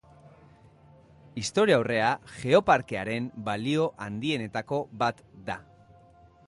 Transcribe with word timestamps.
Historiaurrea 1.41 2.07
Geoparkearen 2.39 3.29
balio 3.51 3.87
handienetako 4.07 4.83
bat 5.05 5.25
da. 5.51 5.63